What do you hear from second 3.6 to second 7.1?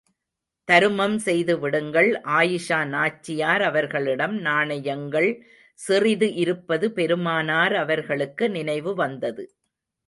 அவர்களிடம் நாணயங்கள் சிறிது இருப்பது